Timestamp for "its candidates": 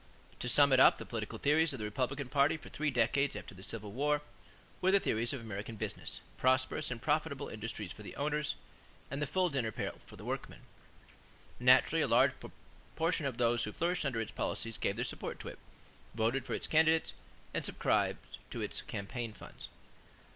16.55-17.13